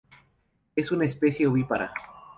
[0.75, 1.93] Es una especie ovípara.